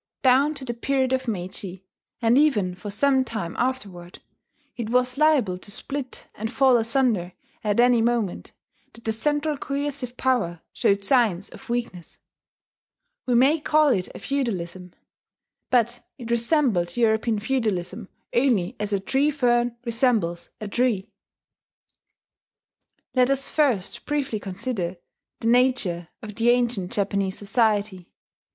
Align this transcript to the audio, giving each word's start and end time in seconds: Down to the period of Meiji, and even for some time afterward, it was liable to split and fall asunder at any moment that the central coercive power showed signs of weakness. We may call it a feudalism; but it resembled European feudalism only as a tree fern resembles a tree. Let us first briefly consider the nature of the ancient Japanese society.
Down 0.23 0.55
to 0.55 0.65
the 0.65 0.73
period 0.73 1.13
of 1.13 1.27
Meiji, 1.27 1.83
and 2.23 2.35
even 2.35 2.73
for 2.73 2.89
some 2.89 3.23
time 3.23 3.55
afterward, 3.59 4.17
it 4.75 4.89
was 4.89 5.15
liable 5.15 5.59
to 5.59 5.69
split 5.69 6.25
and 6.33 6.51
fall 6.51 6.77
asunder 6.77 7.33
at 7.63 7.79
any 7.79 8.01
moment 8.01 8.51
that 8.93 9.03
the 9.03 9.11
central 9.13 9.59
coercive 9.59 10.17
power 10.17 10.61
showed 10.73 11.05
signs 11.05 11.49
of 11.49 11.69
weakness. 11.69 12.17
We 13.27 13.35
may 13.35 13.59
call 13.59 13.89
it 13.89 14.09
a 14.15 14.17
feudalism; 14.17 14.93
but 15.69 16.03
it 16.17 16.31
resembled 16.31 16.97
European 16.97 17.37
feudalism 17.37 18.09
only 18.33 18.75
as 18.79 18.91
a 18.93 18.99
tree 18.99 19.29
fern 19.29 19.77
resembles 19.85 20.49
a 20.59 20.67
tree. 20.67 21.11
Let 23.13 23.29
us 23.29 23.47
first 23.47 24.07
briefly 24.07 24.39
consider 24.39 24.97
the 25.41 25.49
nature 25.49 26.07
of 26.23 26.33
the 26.33 26.49
ancient 26.49 26.91
Japanese 26.91 27.37
society. 27.37 28.09